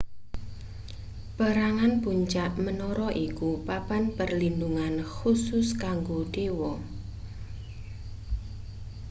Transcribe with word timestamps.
perangan 1.37 1.93
puncak 2.03 2.51
menara 2.65 3.09
iku 3.27 3.49
papan 3.67 4.03
perlindhungan 4.17 4.93
khusus 5.13 5.67
kanggo 5.83 6.19
dewa 6.33 6.73